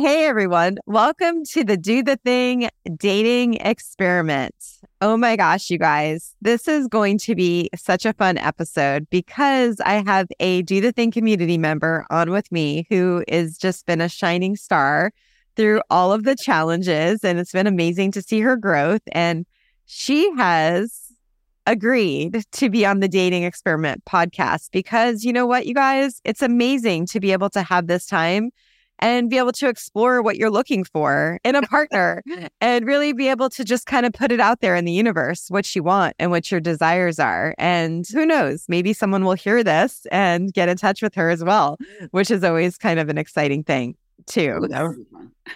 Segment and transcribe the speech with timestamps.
[0.00, 4.54] Hey everyone, welcome to the Do the Thing dating experiment.
[5.00, 9.80] Oh my gosh, you guys, this is going to be such a fun episode because
[9.80, 14.00] I have a Do the Thing community member on with me who has just been
[14.00, 15.10] a shining star
[15.56, 17.24] through all of the challenges.
[17.24, 19.02] And it's been amazing to see her growth.
[19.10, 19.46] And
[19.86, 21.12] she has
[21.66, 26.40] agreed to be on the Dating Experiment podcast because you know what, you guys, it's
[26.40, 28.52] amazing to be able to have this time
[28.98, 32.22] and be able to explore what you're looking for in a partner
[32.60, 35.46] and really be able to just kind of put it out there in the universe,
[35.48, 37.54] what you want and what your desires are.
[37.58, 41.44] And who knows, maybe someone will hear this and get in touch with her as
[41.44, 41.78] well,
[42.10, 44.68] which is always kind of an exciting thing too.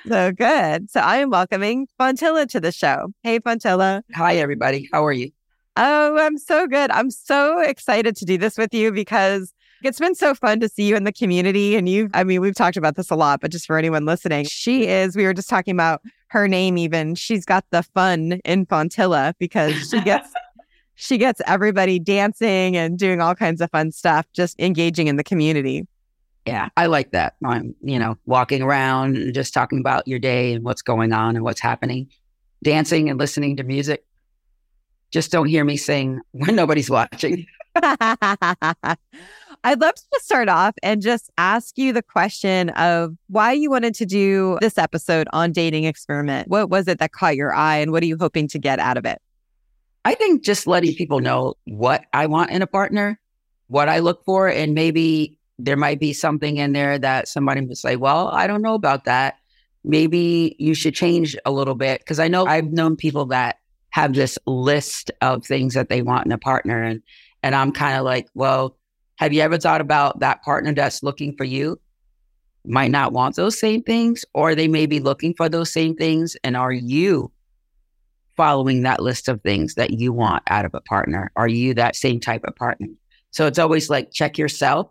[0.07, 0.91] so good.
[0.91, 3.09] So I am welcoming Fontilla to the show.
[3.23, 4.03] Hey, Fontilla.
[4.15, 4.89] Hi, everybody.
[4.93, 5.31] How are you?
[5.77, 6.91] Oh, I'm so good.
[6.91, 9.55] I'm so excited to do this with you because
[9.85, 11.77] it's been so fun to see you in the community.
[11.77, 14.47] And you, I mean, we've talked about this a lot, but just for anyone listening,
[14.47, 17.15] she is, we were just talking about her name even.
[17.15, 20.29] She's got the fun in Fontilla because she gets,
[20.95, 25.25] she gets everybody dancing and doing all kinds of fun stuff, just engaging in the
[25.25, 25.87] community.
[26.47, 27.35] Yeah, I like that.
[27.45, 31.37] I'm, you know, walking around and just talking about your day and what's going on
[31.37, 32.09] and what's happening,
[32.65, 34.05] dancing and listening to music.
[35.13, 37.47] Just don't hear me sing when nobody's watching.
[39.65, 43.71] I'd love to just start off and just ask you the question of why you
[43.71, 46.49] wanted to do this episode on dating experiment.
[46.49, 48.97] What was it that caught your eye and what are you hoping to get out
[48.97, 49.23] of it?
[50.05, 53.21] I think just letting people know what I want in a partner,
[53.69, 57.79] what I look for, and maybe there might be something in there that somebody would
[57.79, 59.37] say, well, I don't know about that.
[59.85, 62.05] Maybe you should change a little bit.
[62.05, 63.59] Cause I know I've known people that
[63.91, 66.83] have this list of things that they want in a partner.
[66.83, 67.01] And,
[67.45, 68.77] and I'm kind of like, well,
[69.17, 71.81] have you ever thought about that partner that's looking for you?
[72.65, 76.37] Might not want those same things, or they may be looking for those same things.
[76.45, 77.33] And are you
[78.37, 81.31] following that list of things that you want out of a partner?
[81.37, 82.89] Are you that same type of partner?
[83.31, 84.91] So it's always like check yourself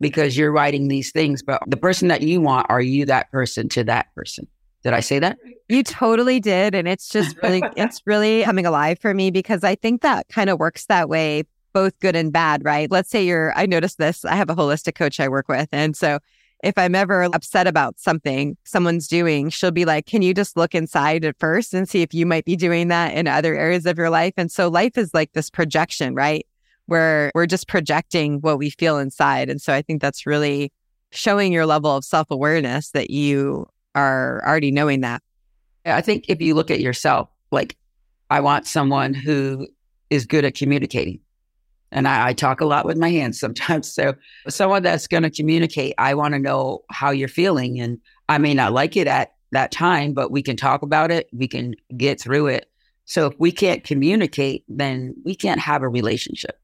[0.00, 3.68] because you're writing these things, but the person that you want, are you that person
[3.70, 4.46] to that person?
[4.82, 5.38] Did I say that?
[5.68, 6.74] You totally did.
[6.74, 10.48] And it's just really, it's really coming alive for me because I think that kind
[10.48, 12.90] of works that way both good and bad, right?
[12.90, 14.24] Let's say you're, I noticed this.
[14.24, 15.68] I have a holistic coach I work with.
[15.72, 16.18] And so
[16.62, 20.74] if I'm ever upset about something someone's doing, she'll be like, Can you just look
[20.74, 23.96] inside at first and see if you might be doing that in other areas of
[23.96, 24.34] your life?
[24.36, 26.46] And so life is like this projection, right?
[26.86, 29.48] Where we're just projecting what we feel inside.
[29.48, 30.72] And so I think that's really
[31.12, 35.22] showing your level of self awareness that you are already knowing that.
[35.86, 37.76] I think if you look at yourself, like,
[38.28, 39.66] I want someone who
[40.10, 41.20] is good at communicating.
[41.92, 43.88] And I, I, talk a lot with my hands sometimes.
[44.00, 44.14] So,
[44.48, 47.80] someone that's going to communicate, I want to know how you're feeling.
[47.80, 51.28] And I may not like it at that time, but we can talk about it.
[51.32, 52.70] We can get through it.
[53.04, 56.58] So, if we can't communicate, then we can't have a relationship.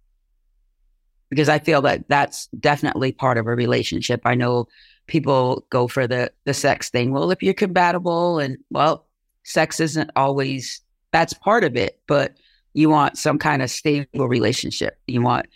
[1.28, 4.20] Because I feel that that's definitely part of a relationship.
[4.24, 4.68] I know
[5.06, 7.12] people go for the the sex thing.
[7.12, 9.06] Well, if you're compatible and well,
[9.42, 10.80] sex isn't always
[11.12, 12.36] that's part of it, but
[12.76, 14.98] you want some kind of stable relationship.
[15.06, 15.46] You want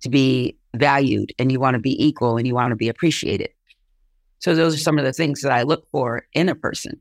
[0.00, 3.50] to be valued and you want to be equal and you want to be appreciated.
[4.38, 6.98] So those are some of the things that I look for in a person.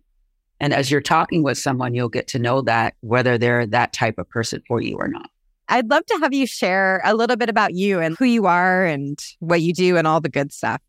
[0.59, 4.17] And as you're talking with someone, you'll get to know that whether they're that type
[4.17, 5.29] of person for you or not.
[5.69, 8.85] I'd love to have you share a little bit about you and who you are
[8.85, 10.81] and what you do and all the good stuff.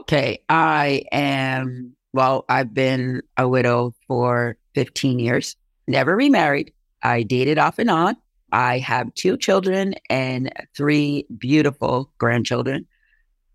[0.00, 0.40] Okay.
[0.48, 6.72] I am, well, I've been a widow for 15 years, never remarried.
[7.06, 8.16] I dated off and on.
[8.50, 12.86] I have two children and three beautiful grandchildren,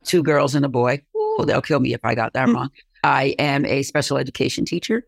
[0.06, 1.02] two girls and a boy.
[1.18, 2.56] Ooh, they'll kill me if I got that hmm.
[2.56, 2.70] wrong.
[3.04, 5.06] I am a special education teacher.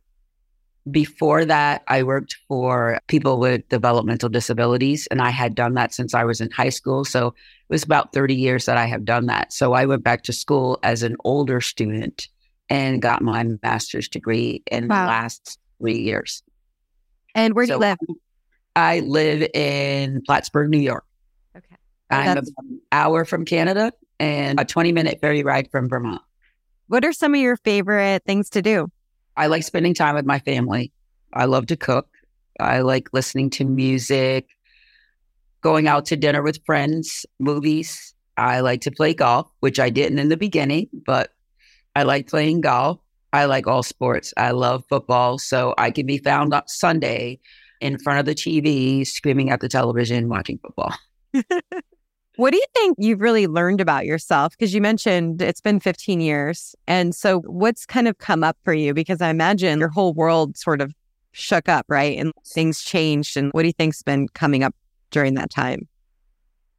[0.91, 6.13] Before that, I worked for people with developmental disabilities, and I had done that since
[6.13, 7.05] I was in high school.
[7.05, 7.33] So it
[7.69, 9.53] was about 30 years that I have done that.
[9.53, 12.27] So I went back to school as an older student
[12.69, 15.03] and got my master's degree in wow.
[15.03, 16.43] the last three years.
[17.35, 17.97] And where do so, you live?
[18.75, 21.05] I live in Plattsburgh, New York.
[21.55, 21.75] Okay.
[22.09, 22.51] I'm That's...
[22.57, 26.21] an hour from Canada and a 20 minute ferry ride from Vermont.
[26.87, 28.87] What are some of your favorite things to do?
[29.35, 30.91] I like spending time with my family.
[31.33, 32.07] I love to cook.
[32.59, 34.47] I like listening to music,
[35.61, 38.13] going out to dinner with friends, movies.
[38.37, 41.33] I like to play golf, which I didn't in the beginning, but
[41.95, 42.99] I like playing golf.
[43.31, 44.33] I like all sports.
[44.37, 45.39] I love football.
[45.39, 47.39] So I can be found on Sunday
[47.83, 50.93] in front of the TV, screaming at the television, watching football.
[52.35, 54.53] What do you think you've really learned about yourself?
[54.53, 56.75] Because you mentioned it's been 15 years.
[56.87, 58.93] And so what's kind of come up for you?
[58.93, 60.93] Because I imagine your whole world sort of
[61.31, 62.17] shook up, right?
[62.17, 63.37] And things changed.
[63.37, 64.73] And what do you think's been coming up
[65.11, 65.87] during that time?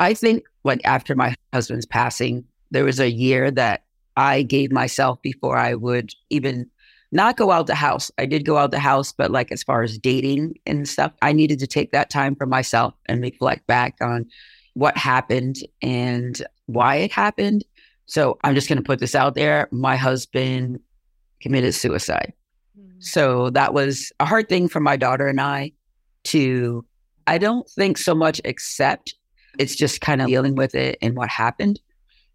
[0.01, 3.85] I think like after my husband's passing, there was a year that
[4.17, 6.69] I gave myself before I would even
[7.15, 8.11] not go out the house.
[8.19, 11.33] I did go out the house, but like as far as dating and stuff, I
[11.33, 14.27] needed to take that time for myself and reflect back on
[14.75, 17.65] what happened and why it happened.
[18.07, 19.69] So I'm just going to put this out there.
[19.71, 20.81] My husband
[21.41, 22.33] committed suicide.
[22.79, 22.99] Mm-hmm.
[22.99, 25.73] So that was a hard thing for my daughter and I
[26.25, 26.85] to,
[27.29, 29.15] I don't think so much accept.
[29.57, 31.79] It's just kind of dealing with it and what happened.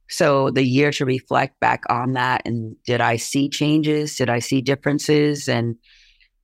[0.10, 4.16] So the year to reflect back on that and did I see changes?
[4.16, 5.48] Did I see differences?
[5.48, 5.76] And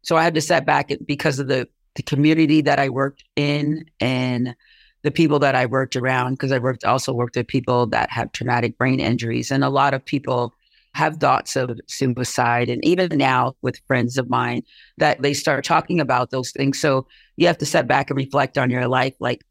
[0.03, 3.85] so I had to set back because of the, the community that I worked in
[4.00, 4.56] and
[5.01, 8.31] the people that I worked around, because I worked also worked with people that have
[8.31, 9.51] traumatic brain injuries.
[9.51, 10.53] And a lot of people
[10.94, 12.69] have thoughts of suicide.
[12.69, 14.63] And even now with friends of mine
[14.97, 16.79] that they start talking about those things.
[16.79, 19.44] So you have to set back and reflect on your life, like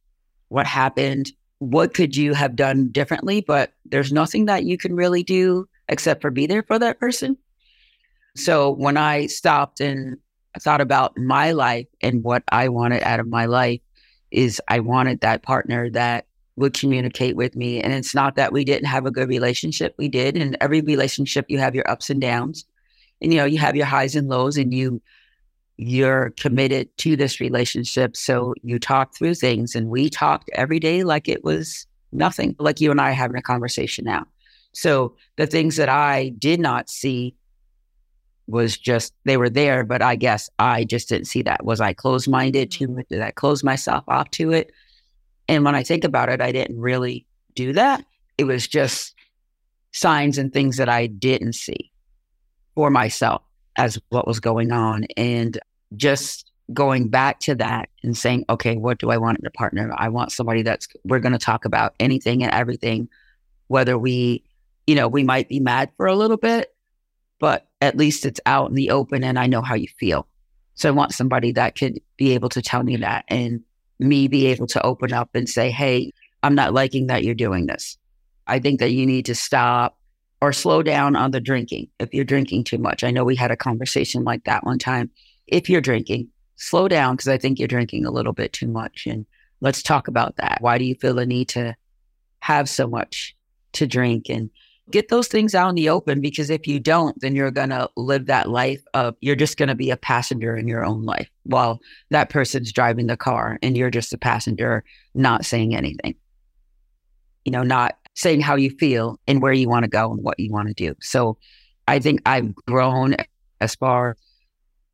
[0.49, 1.31] what happened,
[1.64, 3.40] what could you have done differently?
[3.40, 7.37] But there's nothing that you can really do except for be there for that person.
[8.37, 10.19] So when I stopped and
[10.61, 13.81] thought about my life and what I wanted out of my life
[14.31, 16.26] is I wanted that partner that
[16.56, 17.81] would communicate with me.
[17.81, 19.94] And it's not that we didn't have a good relationship.
[19.99, 20.37] We did.
[20.37, 22.64] And every relationship you have your ups and downs.
[23.20, 25.02] And you know, you have your highs and lows and you
[25.76, 28.17] you're committed to this relationship.
[28.17, 32.81] So you talk through things and we talked every day like it was nothing, like
[32.81, 34.25] you and I having a conversation now.
[34.73, 37.35] So the things that I did not see
[38.47, 41.65] was just they were there, but I guess I just didn't see that.
[41.65, 43.00] Was I closed minded to mm-hmm.
[43.00, 43.09] it?
[43.09, 44.73] Did I close myself off to it?
[45.49, 48.05] And when I think about it, I didn't really do that.
[48.38, 49.15] It was just
[49.93, 51.91] signs and things that I didn't see
[52.75, 53.43] for myself
[53.76, 55.05] as what was going on.
[55.17, 55.59] And
[55.97, 59.93] just going back to that and saying, okay, what do I want in a partner?
[59.97, 63.09] I want somebody that's, we're going to talk about anything and everything,
[63.69, 64.43] whether we,
[64.87, 66.75] you know, we might be mad for a little bit,
[67.38, 70.26] but at least it's out in the open and I know how you feel.
[70.75, 73.62] So I want somebody that could be able to tell me that and
[73.99, 76.12] me be able to open up and say, hey,
[76.43, 77.97] I'm not liking that you're doing this.
[78.47, 79.99] I think that you need to stop
[80.40, 83.02] or slow down on the drinking if you're drinking too much.
[83.02, 85.10] I know we had a conversation like that one time.
[85.46, 89.06] If you're drinking, slow down because I think you're drinking a little bit too much.
[89.06, 89.26] And
[89.60, 90.58] let's talk about that.
[90.60, 91.75] Why do you feel the need to
[92.40, 93.34] have so much
[93.72, 94.50] to drink and
[94.90, 96.20] get those things out in the open?
[96.20, 99.69] Because if you don't, then you're going to live that life of you're just going
[99.69, 101.80] to be a passenger in your own life while
[102.10, 104.84] that person's driving the car and you're just a passenger
[105.14, 106.14] not saying anything.
[107.44, 110.38] You know, not saying how you feel and where you want to go and what
[110.38, 110.94] you want to do.
[111.00, 111.37] So
[111.87, 113.16] I think I've grown
[113.61, 114.16] as far.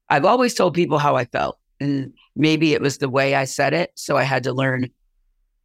[0.08, 3.74] I've always told people how I felt, and maybe it was the way I said
[3.74, 3.92] it.
[3.94, 4.90] So I had to learn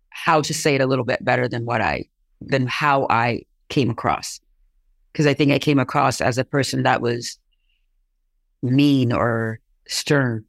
[0.09, 2.05] how to say it a little bit better than what I,
[2.41, 4.39] than how I came across.
[5.11, 7.39] Because I think I came across as a person that was
[8.61, 10.45] mean or stern.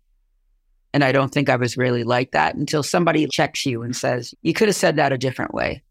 [0.93, 4.35] And I don't think I was really like that until somebody checks you and says,
[4.43, 5.83] you could have said that a different way.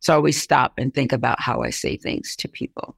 [0.00, 2.96] So I always stop and think about how I say things to people.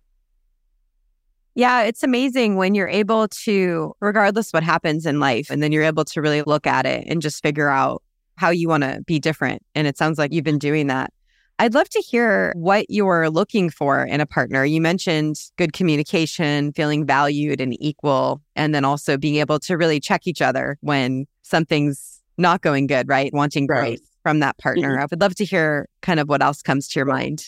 [1.55, 5.82] Yeah, it's amazing when you're able to, regardless what happens in life, and then you're
[5.82, 8.03] able to really look at it and just figure out
[8.37, 9.63] how you want to be different.
[9.75, 11.13] And it sounds like you've been doing that.
[11.58, 14.65] I'd love to hear what you're looking for in a partner.
[14.65, 19.99] You mentioned good communication, feeling valued and equal, and then also being able to really
[19.99, 23.32] check each other when something's not going good, right?
[23.34, 23.82] Wanting growth.
[23.82, 24.91] Right from that partner.
[24.91, 25.01] Mm-hmm.
[25.01, 27.47] I would love to hear kind of what else comes to your mind.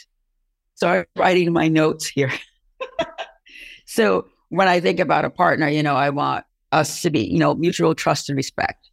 [0.76, 2.32] So I'm writing my notes here.
[3.84, 7.38] so when I think about a partner, you know, I want us to be, you
[7.38, 8.88] know, mutual trust and respect.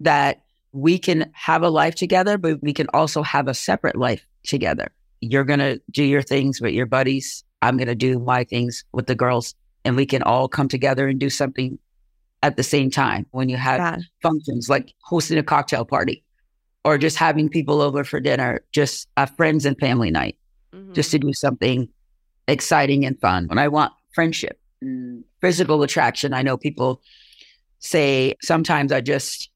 [0.00, 4.26] That we can have a life together, but we can also have a separate life
[4.44, 4.92] together.
[5.22, 7.42] You're going to do your things with your buddies.
[7.62, 9.54] I'm going to do my things with the girls,
[9.86, 11.78] and we can all come together and do something
[12.42, 13.96] at the same time when you have yeah.
[14.20, 16.22] functions like hosting a cocktail party
[16.84, 20.36] or just having people over for dinner, just a friends and family night,
[20.74, 20.92] mm-hmm.
[20.92, 21.88] just to do something
[22.48, 23.46] exciting and fun.
[23.50, 25.22] And I want friendship, mm.
[25.40, 26.32] physical attraction.
[26.32, 27.02] I know people
[27.78, 29.50] say sometimes I just,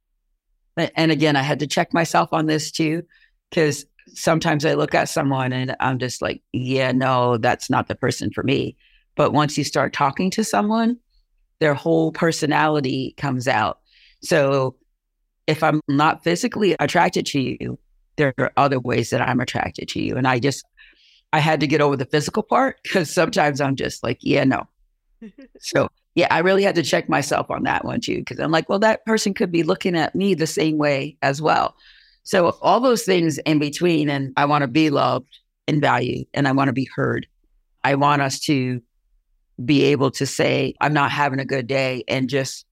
[0.76, 3.02] and again, I had to check myself on this too,
[3.50, 7.94] because sometimes I look at someone and I'm just like, yeah, no, that's not the
[7.94, 8.76] person for me.
[9.16, 10.98] But once you start talking to someone,
[11.60, 13.78] their whole personality comes out.
[14.22, 14.76] So
[15.46, 17.78] if I'm not physically attracted to you,
[18.16, 20.16] there are other ways that I'm attracted to you.
[20.16, 20.64] And I just,
[21.32, 24.66] I had to get over the physical part because sometimes I'm just like, yeah, no.
[25.60, 28.22] so yeah, I really had to check myself on that one too.
[28.24, 31.42] Cause I'm like, well, that person could be looking at me the same way as
[31.42, 31.74] well.
[32.22, 36.46] So all those things in between, and I want to be loved and valued and
[36.48, 37.26] I want to be heard.
[37.82, 38.80] I want us to
[39.64, 42.64] be able to say, I'm not having a good day and just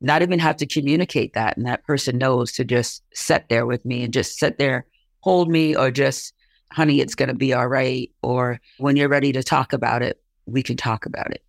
[0.00, 1.56] not even have to communicate that.
[1.56, 4.86] And that person knows to just sit there with me and just sit there,
[5.20, 6.34] hold me, or just,
[6.72, 8.10] honey, it's going to be all right.
[8.22, 11.42] Or when you're ready to talk about it, we can talk about it.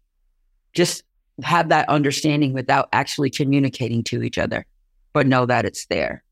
[0.74, 1.04] Just
[1.44, 4.66] have that understanding without actually communicating to each other,
[5.14, 6.24] but know that it's there.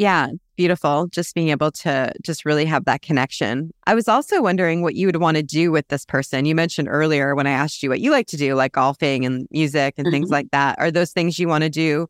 [0.00, 1.08] Yeah, beautiful.
[1.08, 3.70] Just being able to just really have that connection.
[3.86, 6.46] I was also wondering what you would want to do with this person.
[6.46, 9.46] You mentioned earlier when I asked you what you like to do, like golfing and
[9.50, 10.12] music and mm-hmm.
[10.12, 10.78] things like that.
[10.78, 12.08] Are those things you want to do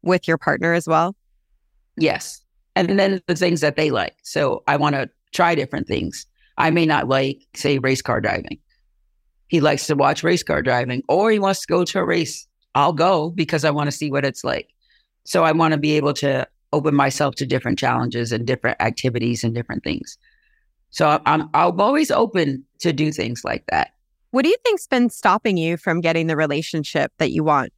[0.00, 1.14] with your partner as well?
[1.98, 2.40] Yes.
[2.74, 4.16] And then the things that they like.
[4.22, 6.24] So I want to try different things.
[6.56, 8.58] I may not like, say, race car driving.
[9.48, 12.46] He likes to watch race car driving or he wants to go to a race.
[12.74, 14.70] I'll go because I want to see what it's like.
[15.26, 19.44] So I want to be able to open myself to different challenges and different activities
[19.44, 20.18] and different things.
[20.90, 23.92] So I'm I'm always open to do things like that.
[24.30, 27.72] What do you think's been stopping you from getting the relationship that you want?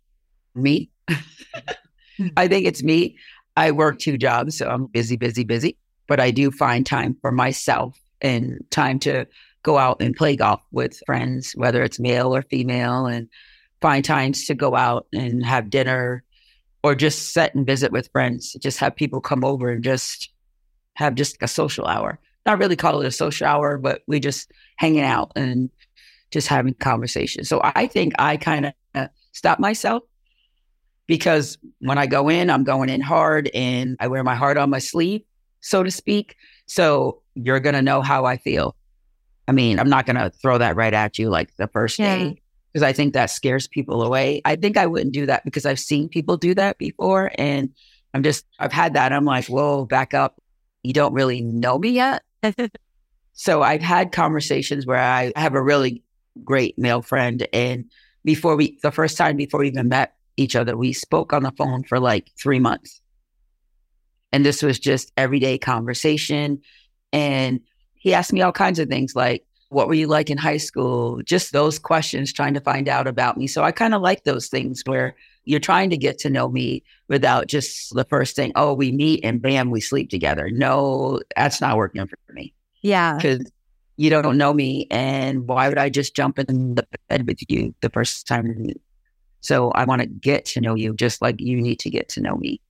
[0.55, 0.91] Me.
[2.37, 3.17] I think it's me.
[3.57, 5.77] I work two jobs, so I'm busy, busy, busy.
[6.09, 9.27] But I do find time for myself and time to
[9.63, 13.29] go out and play golf with friends, whether it's male or female, and
[13.81, 16.25] find times to go out and have dinner
[16.83, 20.31] or just sit and visit with friends, just have people come over and just
[20.95, 22.19] have just a social hour.
[22.47, 25.71] Not really call it a social hour, but we just hanging out and
[26.31, 27.49] just having conversations.
[27.49, 30.03] So I think I kind of stop myself
[31.07, 34.71] because when I go in, I'm going in hard and I wear my heart on
[34.71, 35.23] my sleeve,
[35.61, 36.37] so to speak.
[36.67, 38.77] So you're going to know how I feel.
[39.49, 42.17] I mean, I'm not going to throw that right at you like the first yeah.
[42.17, 42.40] day
[42.73, 44.41] because I think that scares people away.
[44.45, 47.33] I think I wouldn't do that because I've seen people do that before.
[47.37, 47.71] And
[48.15, 49.13] I'm just, I've had that.
[49.13, 50.41] I'm like, whoa, back up.
[50.83, 52.23] You don't really know me yet.
[53.33, 56.03] so I've had conversations where I have a really
[56.45, 57.47] great male friend.
[57.53, 57.91] And
[58.25, 61.53] before we, the first time before we even met each other, we spoke on the
[61.53, 63.01] phone for like three months.
[64.33, 66.61] And this was just everyday conversation.
[67.13, 67.61] And
[67.97, 71.23] he asked me all kinds of things like, what were you like in high school?
[71.23, 73.47] Just those questions, trying to find out about me.
[73.47, 76.83] So I kind of like those things where you're trying to get to know me
[77.09, 80.51] without just the first thing, oh, we meet and bam, we sleep together.
[80.51, 82.53] No, that's not working for me.
[82.83, 83.17] Yeah.
[83.17, 83.51] Because
[83.97, 84.87] you don't know me.
[84.91, 88.71] And why would I just jump in the bed with you the first time?
[89.41, 92.21] So I want to get to know you just like you need to get to
[92.21, 92.61] know me.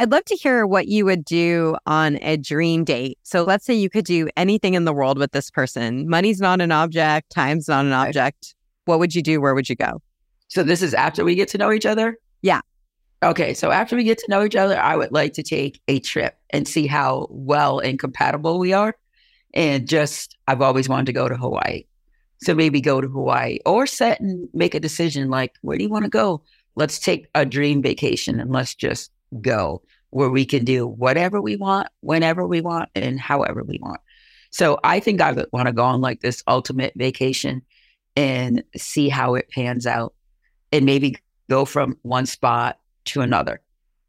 [0.00, 3.18] I'd love to hear what you would do on a dream date.
[3.22, 6.08] So let's say you could do anything in the world with this person.
[6.08, 8.54] Money's not an object, time's not an object.
[8.86, 9.42] What would you do?
[9.42, 10.00] Where would you go?
[10.48, 12.16] So this is after we get to know each other?
[12.40, 12.62] Yeah.
[13.22, 16.00] Okay, so after we get to know each other, I would like to take a
[16.00, 18.96] trip and see how well and compatible we are.
[19.52, 21.84] And just, I've always wanted to go to Hawaii.
[22.40, 25.90] So maybe go to Hawaii or set and make a decision like, where do you
[25.90, 26.40] want to go?
[26.74, 29.10] Let's take a dream vacation and let's just
[29.42, 34.00] go where we can do whatever we want, whenever we want, and however we want.
[34.50, 37.62] So I think I would want to go on like this ultimate vacation
[38.16, 40.14] and see how it pans out
[40.72, 41.16] and maybe
[41.48, 43.60] go from one spot to another.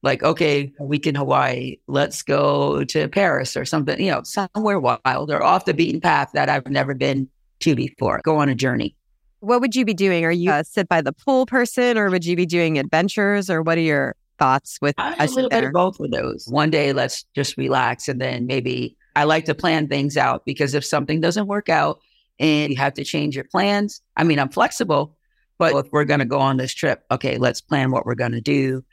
[0.04, 4.80] Like, okay, a week in Hawaii, let's go to Paris or something, you know, somewhere
[4.80, 7.30] wild or off the beaten path that I've never been
[7.60, 8.20] to before.
[8.24, 8.96] Go on a journey.
[9.42, 10.26] What would you be doing?
[10.26, 13.62] Are you a sit by the pool person or would you be doing adventures or
[13.62, 16.48] what are your thoughts with a little bit of both of those.
[16.48, 20.74] One day, let's just relax, and then maybe I like to plan things out because
[20.74, 22.00] if something doesn't work out
[22.40, 25.16] and you have to change your plans, I mean, I'm flexible,
[25.60, 28.32] but if we're going to go on this trip, okay, let's plan what we're going
[28.32, 28.84] to do,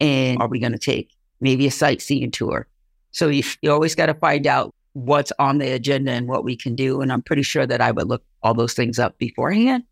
[0.00, 1.10] and are we going to take
[1.40, 2.66] maybe a sightseeing tour?
[3.12, 6.56] So you, you always got to find out what's on the agenda and what we
[6.56, 7.00] can do.
[7.00, 9.84] And I'm pretty sure that I would look all those things up beforehand.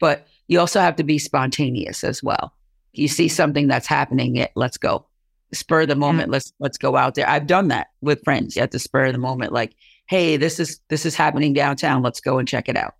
[0.00, 2.52] But you also have to be spontaneous as well
[2.98, 5.06] you see something that's happening, it, let's go.
[5.52, 7.28] Spur the moment, let's let's go out there.
[7.28, 9.74] I've done that with friends at the spur of the moment, like,
[10.06, 12.02] hey, this is this is happening downtown.
[12.02, 12.94] Let's go and check it out.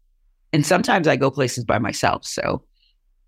[0.52, 2.24] And sometimes I go places by myself.
[2.24, 2.62] So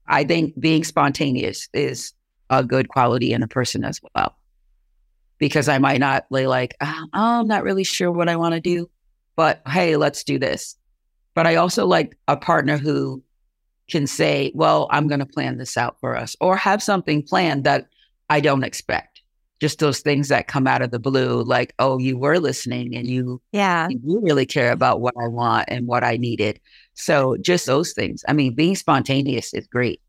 [0.06, 2.12] I think being spontaneous is
[2.50, 4.36] a good quality in a person as well.
[5.38, 8.60] Because I might not lay like, oh, I'm not really sure what I want to
[8.60, 8.88] do,
[9.34, 10.76] but hey, let's do this.
[11.34, 13.22] But I also like a partner who
[13.88, 17.64] can say, well, I'm going to plan this out for us or have something planned
[17.64, 17.88] that
[18.28, 19.22] I don't expect.
[19.60, 23.06] just those things that come out of the blue, like, oh, you were listening and
[23.06, 26.60] you, yeah, you really care about what I want and what I needed.
[26.94, 28.24] So just those things.
[28.28, 30.00] I mean, being spontaneous is great,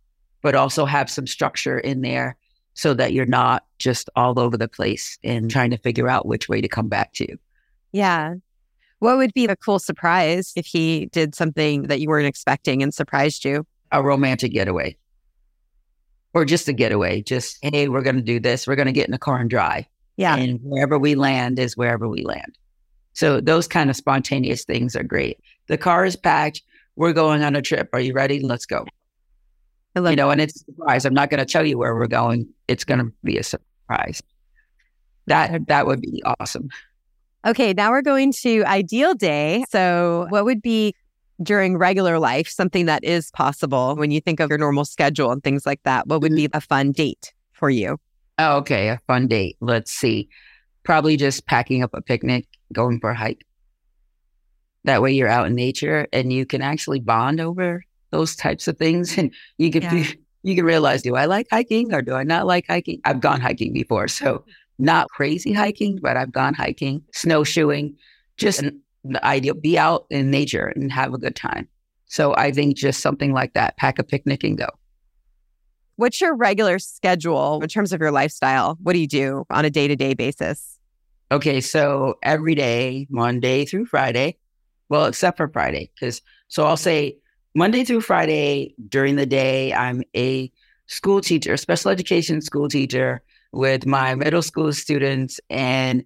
[0.42, 2.36] but also have some structure in there
[2.74, 6.50] so that you're not just all over the place and trying to figure out which
[6.50, 7.38] way to come back to.
[7.94, 8.36] Yeah.
[9.00, 12.94] What would be a cool surprise if he did something that you weren't expecting and
[12.94, 13.66] surprised you?
[13.92, 14.98] A romantic getaway
[16.38, 17.22] or just a getaway.
[17.22, 18.68] Just, hey, we're going to do this.
[18.68, 19.86] We're going to get in the car and drive.
[20.18, 20.36] Yeah.
[20.36, 22.58] And wherever we land is wherever we land.
[23.14, 25.40] So those kind of spontaneous things are great.
[25.68, 26.62] The car is packed.
[26.96, 27.90] We're going on a trip.
[27.92, 28.40] Are you ready?
[28.40, 28.86] Let's go.
[29.96, 31.06] I love You know, and it's a surprise.
[31.06, 32.48] I'm not going to tell you where we're going.
[32.68, 34.22] It's going to be a surprise.
[35.26, 36.70] That that would be awesome.
[37.48, 39.64] Okay, now we're going to ideal day.
[39.70, 40.94] So, what would be
[41.42, 45.42] during regular life, something that is possible when you think of your normal schedule and
[45.42, 46.08] things like that?
[46.08, 46.58] What would be mm-hmm.
[46.58, 48.00] a fun date for you?
[48.38, 49.56] Oh, okay, a fun date.
[49.62, 50.28] Let's see.
[50.84, 53.46] Probably just packing up a picnic, going for a hike.
[54.84, 58.78] That way you're out in nature and you can actually bond over those types of
[58.78, 60.12] things and you can yeah.
[60.44, 63.00] you can realize do I like hiking or do I not like hiking?
[63.06, 64.44] I've gone hiking before, so
[64.80, 67.96] not crazy hiking, but I've gone hiking, snowshoeing,
[68.38, 68.64] just
[69.04, 71.68] the idea be out in nature and have a good time.
[72.06, 74.68] So I think just something like that, pack a picnic and go.
[75.96, 78.78] What's your regular schedule in terms of your lifestyle?
[78.82, 80.78] What do you do on a day to day basis?
[81.32, 84.38] Okay, so every day, Monday through Friday,
[84.90, 87.18] well, except for Friday, because so I'll say
[87.56, 90.52] Monday through Friday during the day, I'm a
[90.86, 93.22] school teacher, special education school teacher
[93.58, 95.40] with my middle school students.
[95.50, 96.06] And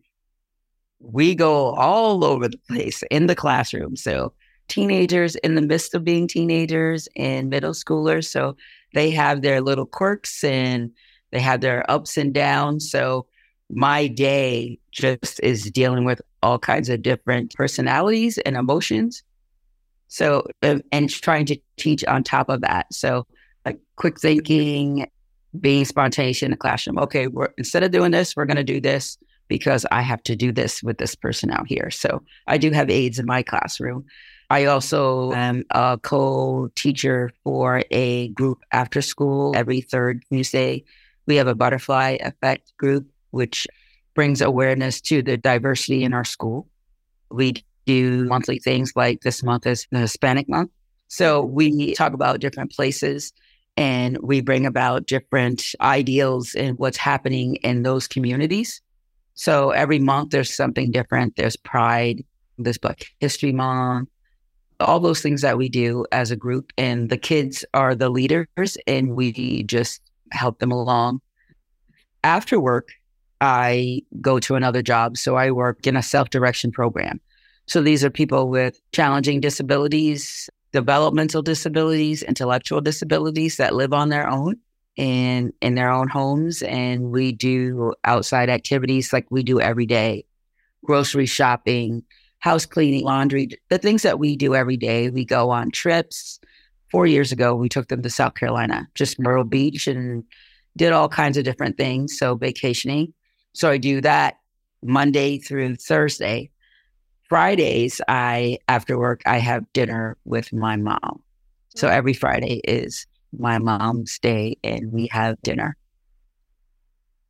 [0.99, 3.95] we go all over the place in the classroom.
[3.97, 4.33] So
[4.69, 8.25] teenagers in the midst of being teenagers and middle schoolers.
[8.25, 8.55] So
[8.93, 10.91] they have their little quirks and
[11.31, 12.89] they have their ups and downs.
[12.89, 13.27] So
[13.69, 19.23] my day just is dealing with all kinds of different personalities and emotions.
[20.07, 22.93] So, and trying to teach on top of that.
[22.93, 23.27] So,
[23.65, 25.07] like quick thinking,
[25.59, 26.97] being spontaneous in the classroom.
[26.99, 30.35] Okay, we're, instead of doing this, we're going to do this because I have to
[30.35, 31.91] do this with this person out here.
[31.91, 34.05] So I do have aides in my classroom.
[34.49, 40.83] I also am a co teacher for a group after school every third Tuesday.
[41.25, 43.67] We have a butterfly effect group, which
[44.15, 46.67] brings awareness to the diversity in our school.
[47.29, 50.71] We do monthly things like this month is the Hispanic month.
[51.07, 53.33] So we talk about different places
[53.77, 58.81] and we bring about different ideals and what's happening in those communities.
[59.33, 61.35] So every month there's something different.
[61.35, 62.23] There's Pride,
[62.57, 64.09] there's Black History Month,
[64.79, 66.73] all those things that we do as a group.
[66.77, 71.21] And the kids are the leaders and we just help them along.
[72.23, 72.89] After work,
[73.39, 75.17] I go to another job.
[75.17, 77.19] So I work in a self direction program.
[77.65, 84.27] So these are people with challenging disabilities, developmental disabilities, intellectual disabilities that live on their
[84.27, 84.55] own
[84.97, 86.61] and in their own homes.
[86.61, 90.25] And we do outside activities like we do every day
[90.83, 92.03] grocery shopping
[92.39, 95.09] house cleaning laundry the things that we do every day.
[95.09, 96.39] We go on trips.
[96.89, 100.23] Four years ago we took them to south carolina just myrtle beach and
[100.75, 102.17] did all kinds of different things.
[102.17, 103.13] So vacationing.
[103.53, 104.37] So i do that
[104.83, 106.49] monday through thursday
[107.31, 111.21] fridays i after work i have dinner with my mom
[111.69, 111.91] so mm.
[111.91, 115.77] every friday is my mom's day and we have dinner.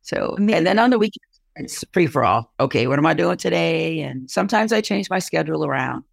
[0.02, 2.52] So, and then on the weekends, it's free for all.
[2.58, 4.00] Okay, what am I doing today?
[4.00, 6.04] And sometimes I change my schedule around.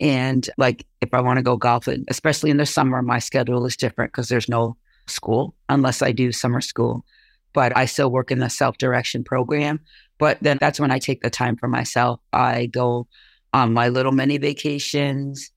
[0.00, 3.76] And like if I want to go golfing, especially in the summer, my schedule is
[3.76, 7.04] different because there's no school unless I do summer school.
[7.52, 9.80] But I still work in the self direction program.
[10.18, 12.20] But then that's when I take the time for myself.
[12.32, 13.06] I go
[13.52, 15.50] on my little mini vacations.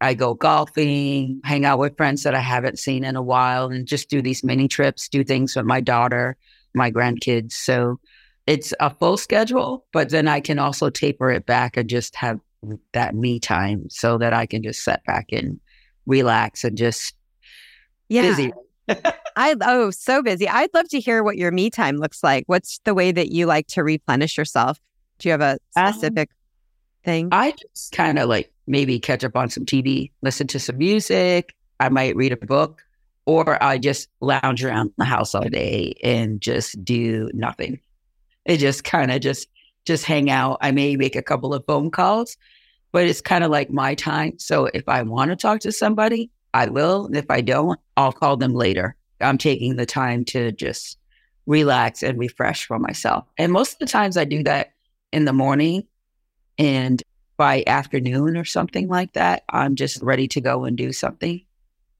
[0.00, 3.86] I go golfing, hang out with friends that I haven't seen in a while, and
[3.86, 6.36] just do these mini trips, do things with my daughter,
[6.74, 7.52] my grandkids.
[7.52, 8.00] So
[8.46, 12.40] it's a full schedule, but then I can also taper it back and just have
[12.92, 15.60] that me time so that I can just set back and
[16.06, 17.14] relax and just
[18.08, 18.22] yeah.
[18.22, 18.52] busy.
[18.88, 20.48] I oh so busy.
[20.48, 22.44] I'd love to hear what your me time looks like.
[22.46, 24.80] What's the way that you like to replenish yourself?
[25.18, 27.28] Do you have a um, specific um, thing?
[27.32, 31.54] I just kind of like maybe catch up on some TV, listen to some music.
[31.80, 32.82] I might read a book,
[33.26, 37.80] or I just lounge around the house all day and just do nothing.
[38.44, 39.48] It just kind of just
[39.84, 40.58] just hang out.
[40.60, 42.36] I may make a couple of phone calls,
[42.92, 44.38] but it's kind of like my time.
[44.38, 47.08] So if I want to talk to somebody, I will.
[47.12, 48.96] If I don't, I'll call them later.
[49.20, 50.98] I'm taking the time to just
[51.46, 53.24] relax and refresh for myself.
[53.38, 54.72] And most of the times I do that
[55.12, 55.86] in the morning
[56.58, 57.02] and
[57.36, 61.42] by afternoon or something like that, I'm just ready to go and do something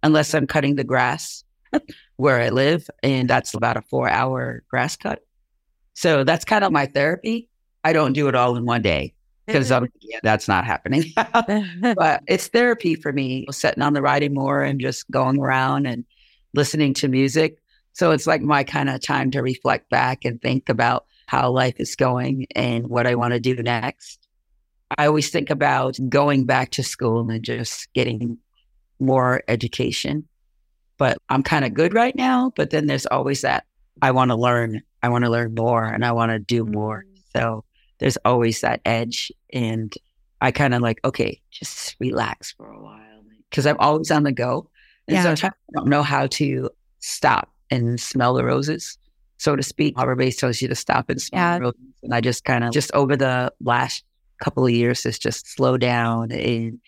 [0.03, 1.45] unless I'm cutting the grass
[2.17, 2.89] where I live.
[3.03, 5.25] And that's about a four hour grass cut.
[5.95, 7.49] So that's kind of my therapy.
[7.85, 9.15] I don't do it all in one day
[9.47, 11.05] because yeah, that's not happening.
[11.17, 16.05] but it's therapy for me, sitting on the riding mower and just going around and
[16.55, 17.59] listening to music.
[17.93, 21.77] So it's like my kind of time to reflect back and think about how life
[21.79, 24.27] is going and what I want to do next.
[24.99, 28.39] I always think about going back to school and just getting
[29.01, 30.29] more education.
[30.99, 32.53] But I'm kind of good right now.
[32.55, 33.65] But then there's always that
[34.01, 34.83] I want to learn.
[35.03, 37.05] I want to learn more and I want to do more.
[37.05, 37.23] Mm.
[37.35, 37.65] So
[38.03, 39.31] there's always that edge.
[39.53, 39.95] And
[40.41, 42.99] I kind of like, okay, just relax for a while
[43.49, 44.69] because I'm always on the go.
[45.07, 45.23] And yeah.
[45.23, 48.99] sometimes I don't know how to stop and smell the roses,
[49.39, 49.95] so to speak.
[49.97, 51.59] Everybody tells you to stop and smell yeah.
[51.59, 51.81] roses.
[52.03, 54.03] And I just kind of, just over the last
[54.43, 56.81] couple of years, is just slow down and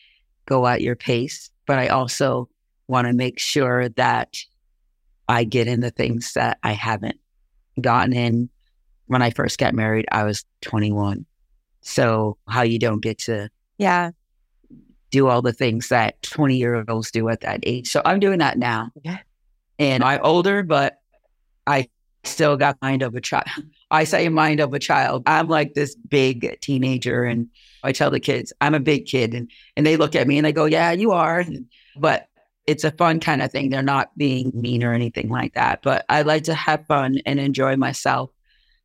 [0.47, 1.49] go at your pace.
[1.65, 2.49] But I also
[2.89, 4.37] want to make sure that
[5.29, 7.21] I get in the things that I haven't
[7.81, 8.51] gotten in.
[9.07, 11.27] When I first got married, I was 21.
[11.83, 14.13] So how you don't get to yeah
[15.15, 17.89] do all the things that 20 year olds do at that age.
[17.89, 18.91] So I'm doing that now.
[19.05, 19.19] Yeah.
[19.79, 20.99] And I'm older, but
[21.69, 21.89] I
[22.25, 23.49] still got mind of a child.
[23.93, 25.23] I say mind of a child.
[25.27, 27.49] I'm like this big teenager and
[27.85, 30.45] I tell the kids I'm a big kid and, and they look at me and
[30.45, 31.45] they go, yeah, you are.
[31.97, 32.27] But
[32.67, 33.71] it's a fun kind of thing.
[33.71, 35.83] They're not being mean or anything like that.
[35.83, 38.31] But I like to have fun and enjoy myself.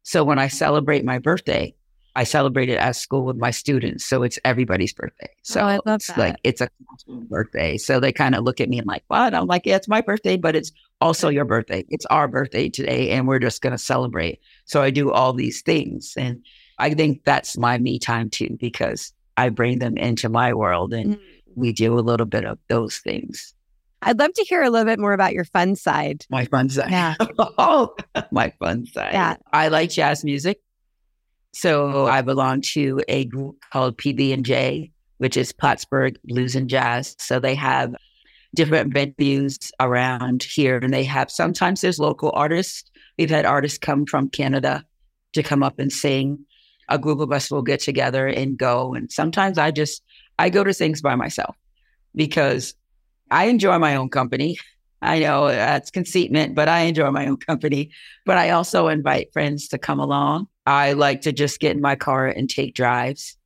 [0.03, 1.73] So when I celebrate my birthday,
[2.15, 4.03] I celebrate it at school with my students.
[4.05, 5.29] So it's everybody's birthday.
[5.43, 6.17] So oh, I love it's that.
[6.17, 6.69] like it's a
[7.07, 7.77] birthday.
[7.77, 9.33] So they kind of look at me and like, what?
[9.33, 11.85] I'm like, yeah, it's my birthday, but it's also your birthday.
[11.89, 14.41] It's our birthday today, and we're just gonna celebrate.
[14.65, 16.13] So I do all these things.
[16.17, 16.43] And
[16.77, 21.15] I think that's my me time too, because I bring them into my world and
[21.15, 21.21] mm.
[21.55, 23.53] we do a little bit of those things.
[24.01, 26.25] I'd love to hear a little bit more about your fun side.
[26.29, 26.91] My fun side.
[26.91, 27.15] Yeah.
[27.57, 27.95] oh,
[28.31, 29.13] my fun side.
[29.13, 29.35] Yeah.
[29.51, 30.62] I like jazz music.
[31.53, 37.15] So I belong to a group called PB&J, which is Plattsburgh Blues and Jazz.
[37.19, 37.95] So they have
[38.55, 42.89] different venues around here and they have sometimes there's local artists.
[43.17, 44.85] We've had artists come from Canada
[45.33, 46.45] to come up and sing.
[46.88, 48.93] A group of us will get together and go.
[48.93, 50.03] And sometimes I just
[50.39, 51.55] I go to things by myself
[52.15, 52.73] because
[53.31, 54.57] I enjoy my own company.
[55.01, 57.91] I know uh, that's conceitment, but I enjoy my own company.
[58.25, 60.47] But I also invite friends to come along.
[60.65, 63.37] I like to just get in my car and take drives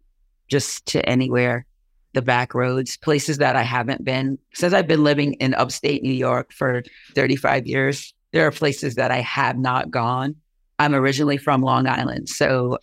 [0.50, 1.66] just to anywhere,
[2.14, 4.38] the back roads, places that I haven't been.
[4.54, 6.84] Since I've been living in upstate New York for
[7.16, 10.36] 35 years, there are places that I have not gone.
[10.80, 12.30] I'm originally from Long Island.
[12.30, 12.80] So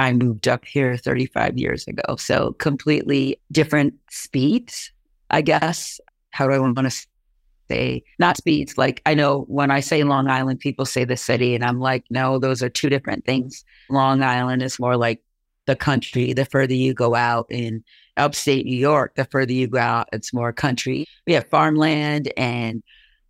[0.00, 2.16] I moved up here 35 years ago.
[2.16, 4.92] So completely different speeds,
[5.30, 6.00] I guess
[6.30, 7.06] how do I want to
[7.70, 8.78] say not speeds?
[8.78, 12.04] Like I know when I say Long Island, people say the city, and I'm like,
[12.10, 13.64] no, those are two different things.
[13.90, 15.22] Long Island is more like
[15.66, 16.32] the country.
[16.32, 17.84] The further you go out in
[18.16, 21.06] upstate New York, the further you go out, it's more country.
[21.26, 22.82] We have farmland and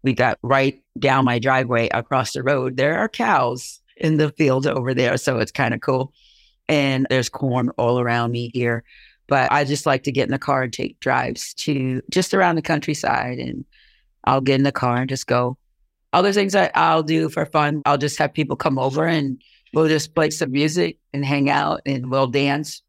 [0.03, 2.77] we got right down my driveway across the road.
[2.77, 5.17] There are cows in the fields over there.
[5.17, 6.13] So it's kind of cool.
[6.69, 8.85] And there's corn all around me here.
[9.29, 12.57] But I just like to get in the car and take drives to just around
[12.57, 13.38] the countryside.
[13.38, 13.64] And
[14.25, 15.57] I'll get in the car and just go.
[16.12, 19.41] Other things I, I'll do for fun, I'll just have people come over and
[19.75, 22.83] we'll just play some music and hang out and we'll dance.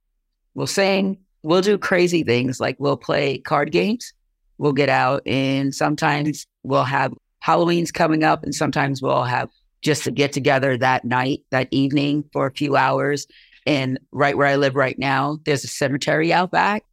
[0.56, 1.18] We'll sing.
[1.44, 4.14] We'll do crazy things like we'll play card games.
[4.58, 9.50] We'll get out and sometimes we'll have Halloween's coming up and sometimes we'll have
[9.82, 13.28] just to get together that night, that evening for a few hours
[13.70, 16.86] and right where I live right now, there's a cemetery out back.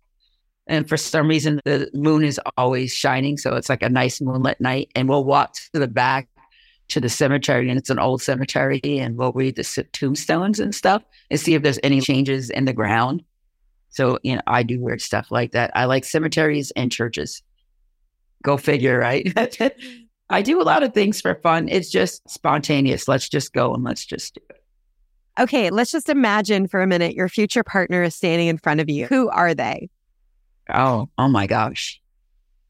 [0.67, 3.39] And for some reason, the moon is always shining.
[3.39, 4.91] So it's like a nice moonlit night.
[4.95, 6.29] And we'll walk to the back
[6.89, 8.81] to the cemetery, and it's an old cemetery.
[8.85, 12.75] And we'll read the tombstones and stuff and see if there's any changes in the
[12.75, 13.25] ground.
[13.89, 15.71] So, you know, I do weird stuff like that.
[15.75, 17.43] I like cemeteries and churches.
[18.43, 19.33] Go figure, right?
[20.29, 21.71] I do a lot of things for fun.
[21.71, 23.09] It's just spontaneous.
[23.09, 24.56] Let's just go and let's just do it.
[25.39, 28.89] Okay, let's just imagine for a minute your future partner is standing in front of
[28.89, 29.07] you.
[29.07, 29.91] Who are they?
[30.73, 32.01] Oh, oh my gosh.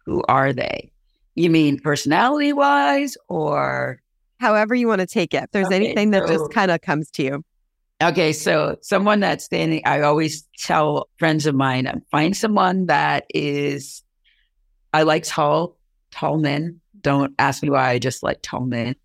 [0.05, 0.91] Who are they?
[1.35, 4.01] You mean personality wise or?
[4.39, 5.45] However, you want to take it.
[5.45, 7.45] If there's okay, anything that so, just kind of comes to you.
[8.03, 14.03] Okay, so someone that's standing, I always tell friends of mine, find someone that is,
[14.93, 15.77] I like tall,
[16.11, 16.81] tall men.
[17.01, 18.97] Don't ask me why I just like tall men.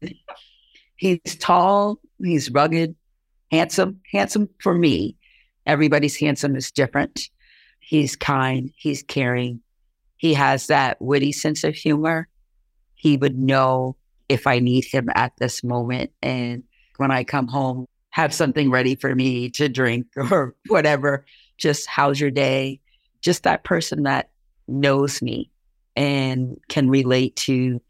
[0.98, 2.96] He's tall, he's rugged,
[3.52, 5.18] handsome, handsome for me.
[5.66, 7.30] Everybody's handsome is different.
[7.80, 9.62] He's kind, he's caring.
[10.18, 12.28] He has that witty sense of humor.
[12.96, 13.98] He would know
[14.30, 16.12] if I need him at this moment.
[16.22, 16.64] And
[16.98, 21.26] when I come home, have something ready for me to drink or whatever.
[21.58, 22.80] Just how's your day?
[23.22, 24.30] Just that person that
[24.68, 25.52] knows me
[25.96, 27.82] and can relate to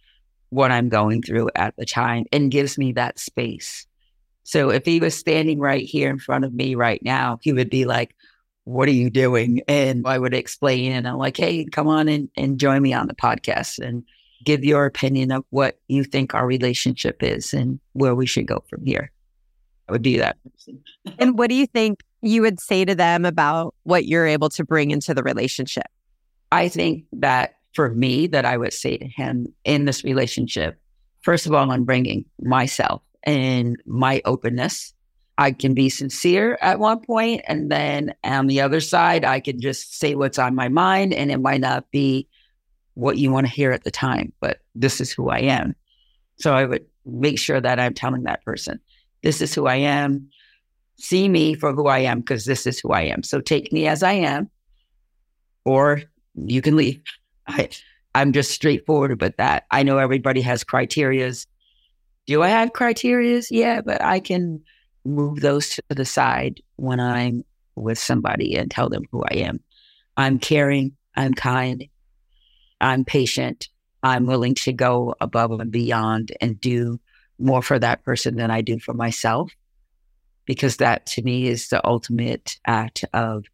[0.50, 3.86] what I'm going through at the time and gives me that space.
[4.43, 7.69] So if he was standing right here in front of me right now, he would
[7.69, 8.15] be like,
[8.63, 9.62] What are you doing?
[9.67, 13.08] And I would explain, and I'm like, Hey, come on and, and join me on
[13.08, 14.04] the podcast and
[14.43, 18.63] give your opinion of what you think our relationship is and where we should go
[18.69, 19.12] from here.
[19.88, 20.38] I would be that
[21.19, 24.63] and what do you think you would say to them about what you're able to
[24.63, 25.88] bring into the relationship?
[26.51, 30.77] I think that for me that I would say to him in this relationship.
[31.21, 34.93] First of all, I'm bringing myself and my openness.
[35.38, 39.60] I can be sincere at one point, and then on the other side, I can
[39.60, 42.27] just say what's on my mind, and it might not be
[42.93, 45.75] what you want to hear at the time, but this is who I am.
[46.36, 48.79] So I would make sure that I'm telling that person,
[49.23, 50.29] this is who I am.
[50.97, 53.23] See me for who I am, because this is who I am.
[53.23, 54.49] So take me as I am,
[55.65, 56.03] or
[56.36, 57.01] you can leave.
[57.47, 57.69] I,
[58.13, 59.65] I'm just straightforward about that.
[59.71, 61.47] I know everybody has criterias.
[62.27, 63.47] Do I have criterias?
[63.49, 64.62] Yeah, but I can
[65.05, 67.43] move those to the side when I'm
[67.75, 69.60] with somebody and tell them who I am.
[70.17, 70.95] I'm caring.
[71.15, 71.86] I'm kind.
[72.79, 73.69] I'm patient.
[74.03, 76.99] I'm willing to go above and beyond and do
[77.39, 79.51] more for that person than I do for myself.
[80.45, 83.45] Because that to me is the ultimate act of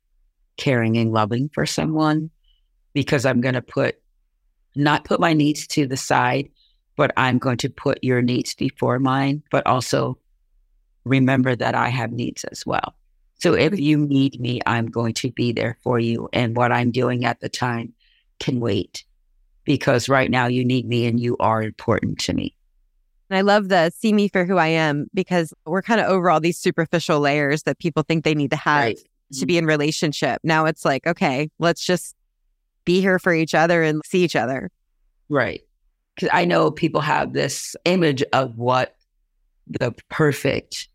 [0.56, 2.30] caring and loving for someone
[2.94, 3.96] because I'm going to put,
[4.76, 6.50] not put my needs to the side,
[6.98, 10.18] but I'm going to put your needs before mine, but also
[11.06, 12.96] remember that I have needs as well.
[13.40, 16.28] So if you need me, I'm going to be there for you.
[16.34, 17.94] And what I'm doing at the time
[18.40, 19.06] can wait
[19.64, 22.56] because right now you need me and you are important to me.
[23.30, 26.30] And I love the see me for who I am because we're kind of over
[26.30, 29.00] all these superficial layers that people think they need to have right.
[29.34, 30.40] to be in relationship.
[30.44, 32.16] Now it's like, okay, let's just
[32.86, 34.72] be here for each other and see each other.
[35.30, 35.62] Right.
[36.18, 38.96] Because I know people have this image of what
[39.68, 40.90] the perfect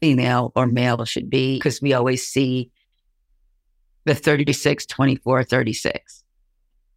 [0.00, 2.70] female or male should be because we always see
[4.04, 6.24] the 36, 24, 36.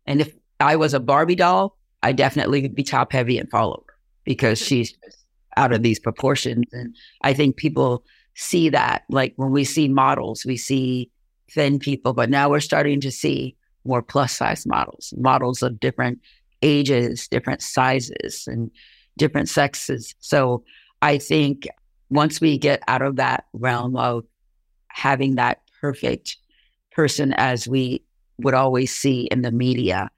[0.06, 3.72] And if I was a Barbie doll, I definitely would be top heavy and fall
[3.72, 4.96] over because she's
[5.58, 6.66] out of these proportions.
[6.72, 8.04] And I think people
[8.36, 9.06] see that.
[9.10, 11.10] Like when we see models, we see
[11.52, 16.20] thin people, but now we're starting to see more plus size models, models of different
[16.66, 18.72] ages, different sizes, and
[19.18, 20.16] different sexes.
[20.20, 20.64] So
[21.02, 21.68] I think
[22.10, 24.26] once we get out of that realm of
[24.88, 26.38] having that perfect
[26.92, 28.04] person as we
[28.40, 30.10] would always see in the media,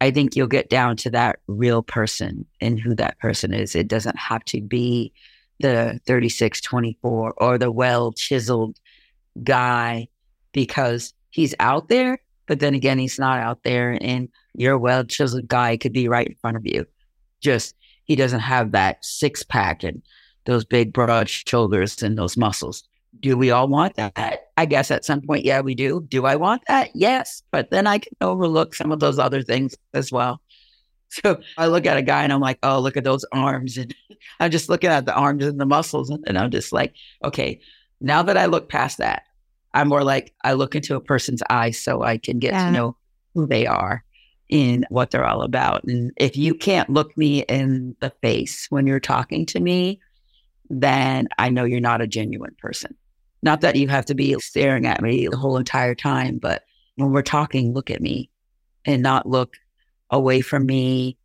[0.00, 3.74] I think you'll get down to that real person and who that person is.
[3.74, 5.12] It doesn't have to be
[5.60, 8.78] the 3624 or the well chiseled
[9.42, 10.08] guy
[10.52, 13.98] because he's out there, but then again, he's not out there.
[14.00, 16.86] And your well chiseled guy could be right in front of you.
[17.40, 20.02] Just he doesn't have that six pack and
[20.44, 22.84] those big broad shoulders and those muscles.
[23.20, 24.48] Do we all want that?
[24.56, 26.04] I guess at some point, yeah, we do.
[26.08, 26.90] Do I want that?
[26.94, 27.42] Yes.
[27.50, 30.40] But then I can overlook some of those other things as well.
[31.22, 33.78] So I look at a guy and I'm like, oh, look at those arms.
[33.84, 33.94] And
[34.40, 36.10] I'm just looking at the arms and the muscles.
[36.10, 37.60] And I'm just like, okay,
[38.00, 39.22] now that I look past that,
[39.74, 42.66] I'm more like I look into a person's eyes so I can get yeah.
[42.66, 42.96] to know
[43.34, 44.04] who they are
[44.50, 45.84] and what they're all about.
[45.84, 50.00] And if you can't look me in the face when you're talking to me,
[50.70, 52.94] then I know you're not a genuine person.
[53.42, 56.62] Not that you have to be staring at me the whole entire time, but
[56.96, 58.30] when we're talking, look at me
[58.84, 59.56] and not look
[60.10, 61.18] away from me.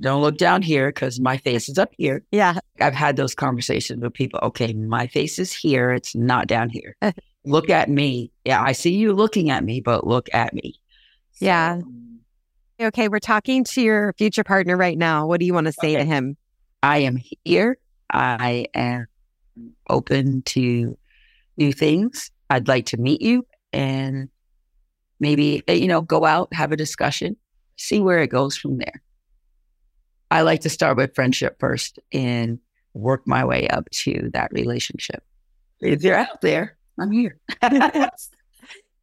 [0.00, 2.22] Don't look down here because my face is up here.
[2.30, 2.58] Yeah.
[2.80, 4.38] I've had those conversations with people.
[4.42, 5.92] Okay, my face is here.
[5.92, 6.96] It's not down here.
[7.46, 8.30] look at me.
[8.44, 10.74] Yeah, I see you looking at me, but look at me.
[11.32, 11.80] So, yeah.
[12.78, 15.26] Okay, we're talking to your future partner right now.
[15.26, 15.98] What do you want to say okay.
[15.98, 16.36] to him?
[16.82, 17.78] I am here.
[18.12, 19.06] I am
[19.88, 20.98] open to
[21.56, 22.30] new things.
[22.50, 24.28] I'd like to meet you and
[25.20, 27.36] maybe, eh, you know, go out, have a discussion,
[27.76, 29.02] see where it goes from there.
[30.30, 32.58] I like to start with friendship first and
[32.94, 35.22] work my way up to that relationship.
[35.80, 37.38] If you're out there, I'm here.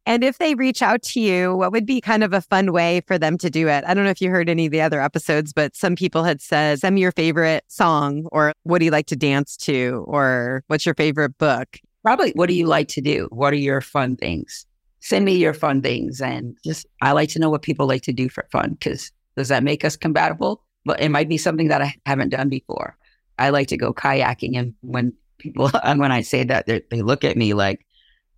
[0.06, 3.00] And if they reach out to you, what would be kind of a fun way
[3.06, 3.84] for them to do it?
[3.86, 6.42] I don't know if you heard any of the other episodes, but some people had
[6.42, 10.62] said, send me your favorite song or what do you like to dance to or
[10.66, 11.78] what's your favorite book?
[12.02, 13.28] Probably, what do you like to do?
[13.30, 14.66] What are your fun things?
[15.00, 16.20] Send me your fun things.
[16.20, 19.48] And just, I like to know what people like to do for fun because does
[19.48, 20.62] that make us compatible?
[20.84, 22.98] But it might be something that I haven't done before.
[23.38, 24.58] I like to go kayaking.
[24.58, 27.83] And when people, and when I say that, they look at me like,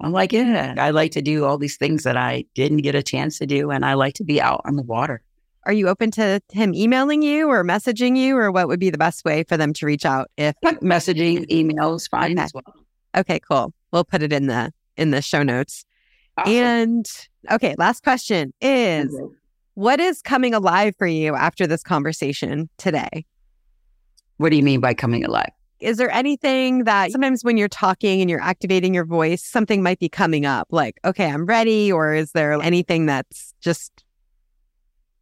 [0.00, 3.02] I'm like, yeah, I like to do all these things that I didn't get a
[3.02, 3.70] chance to do.
[3.70, 5.22] And I like to be out on the water.
[5.64, 8.98] Are you open to him emailing you or messaging you, or what would be the
[8.98, 10.30] best way for them to reach out?
[10.36, 12.42] If messaging, emails, fine okay.
[12.42, 12.74] as well.
[13.16, 13.74] Okay, cool.
[13.90, 15.84] We'll put it in the in the show notes.
[16.38, 16.52] Awesome.
[16.52, 17.06] And
[17.50, 19.34] okay, last question is okay.
[19.74, 23.26] what is coming alive for you after this conversation today?
[24.36, 25.50] What do you mean by coming alive?
[25.80, 29.98] Is there anything that sometimes when you're talking and you're activating your voice, something might
[29.98, 31.92] be coming up like, okay, I'm ready?
[31.92, 34.04] Or is there anything that's just,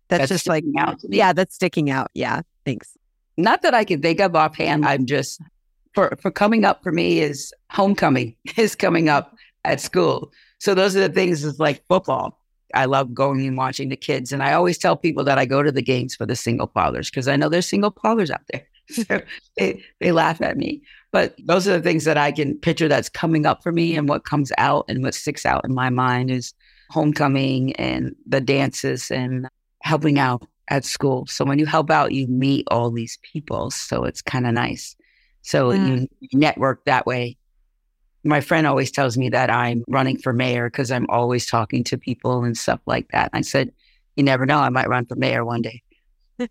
[0.08, 0.64] that's, that's just like,
[1.08, 2.10] yeah, that's sticking out.
[2.14, 2.42] Yeah.
[2.64, 2.96] Thanks.
[3.36, 4.86] Not that I can think of offhand.
[4.86, 5.40] I'm just,
[5.92, 10.32] for, for coming up for me is homecoming is coming up at school.
[10.58, 12.40] So those are the things is like football.
[12.74, 14.32] I love going and watching the kids.
[14.32, 17.10] And I always tell people that I go to the games for the single fathers
[17.10, 18.66] because I know there's single fathers out there.
[18.90, 19.20] so
[19.56, 20.82] they, they laugh at me.
[21.12, 23.96] But those are the things that I can picture that's coming up for me.
[23.96, 26.52] And what comes out and what sticks out in my mind is
[26.90, 29.48] homecoming and the dances and
[29.82, 31.26] helping out at school.
[31.26, 33.70] So when you help out, you meet all these people.
[33.70, 34.96] So it's kind of nice.
[35.42, 35.86] So yeah.
[35.86, 36.08] you mm.
[36.32, 37.36] network that way.
[38.24, 41.98] My friend always tells me that I'm running for mayor because I'm always talking to
[41.98, 43.28] people and stuff like that.
[43.34, 43.70] I said,
[44.16, 45.82] you never know, I might run for mayor one day.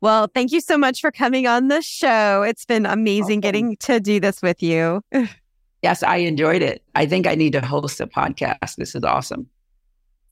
[0.00, 2.42] Well, thank you so much for coming on the show.
[2.42, 3.40] It's been amazing awesome.
[3.40, 5.02] getting to do this with you.
[5.82, 6.82] yes, I enjoyed it.
[6.94, 8.76] I think I need to host a podcast.
[8.76, 9.48] This is awesome.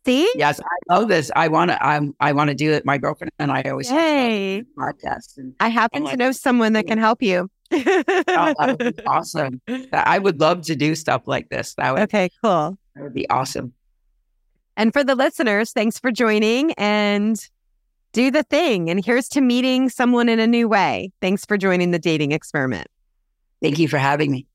[0.07, 0.31] See?
[0.37, 1.31] Yes, I love this.
[1.37, 1.87] I want to.
[1.87, 2.15] I'm.
[2.19, 2.87] I want to do it.
[2.87, 5.37] My girlfriend and I always hey podcasts.
[5.37, 7.51] And I happen to know someone that can help you.
[7.71, 9.61] oh, that would be awesome.
[9.93, 11.75] I would love to do stuff like this.
[11.75, 12.03] That would.
[12.05, 12.31] Okay.
[12.43, 12.79] Cool.
[12.95, 13.75] That would be awesome.
[14.79, 16.73] And for the listeners, thanks for joining.
[16.75, 17.39] And
[18.13, 18.91] do the thing.
[18.91, 21.13] And here's to meeting someone in a new way.
[21.21, 22.89] Thanks for joining the dating experiment.
[23.63, 24.48] Thank you for having me.